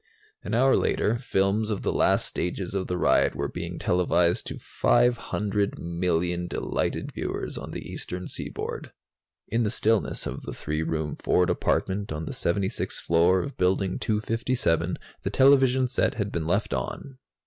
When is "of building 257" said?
13.41-14.97